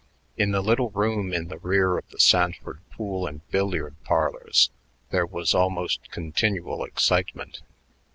[0.35, 4.71] In the little room in the rear of the Sanford Pool and Billiard Parlors
[5.11, 7.61] there was almost continual excitement.